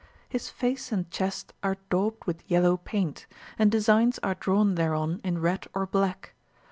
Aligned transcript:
His 0.27 0.49
face 0.49 0.91
and 0.91 1.11
chest 1.11 1.53
are 1.61 1.77
daubed 1.91 2.25
with 2.25 2.43
yellow 2.49 2.77
paint, 2.77 3.27
and 3.59 3.69
designs 3.69 4.17
are 4.23 4.33
drawn 4.33 4.73
thereon 4.73 5.21
in 5.23 5.39
red 5.41 5.67
or 5.75 5.85
black. 5.85 6.33